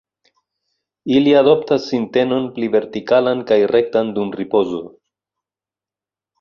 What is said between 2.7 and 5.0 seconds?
vertikalan kaj rektan dum ripozo.